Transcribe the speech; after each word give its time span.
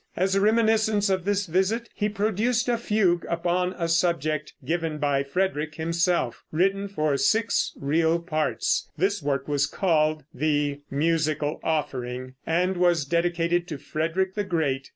As 0.17 0.33
a 0.33 0.41
reminiscence 0.41 1.11
of 1.11 1.25
this 1.25 1.45
visit 1.45 1.87
he 1.93 2.09
produced 2.09 2.67
a 2.67 2.79
fugue 2.79 3.23
upon 3.29 3.75
a 3.77 3.87
subject 3.87 4.53
given 4.65 4.97
by 4.97 5.21
Frederick 5.21 5.75
himself, 5.75 6.43
written 6.51 6.87
for 6.87 7.17
six 7.17 7.71
real 7.79 8.17
parts. 8.17 8.89
This 8.97 9.21
work 9.21 9.47
was 9.47 9.67
called 9.67 10.23
the 10.33 10.79
"Musical 10.89 11.59
Offering," 11.63 12.33
and 12.47 12.77
was 12.77 13.05
dedicated 13.05 13.67
to 13.67 13.77
Frederick 13.77 14.33
the 14.33 14.43
Great. 14.43 14.89